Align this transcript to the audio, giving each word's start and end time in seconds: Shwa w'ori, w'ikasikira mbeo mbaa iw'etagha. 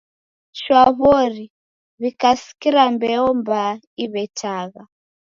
Shwa 0.59 0.83
w'ori, 0.97 1.45
w'ikasikira 1.99 2.83
mbeo 2.93 3.27
mbaa 3.39 3.71
iw'etagha. 4.03 4.81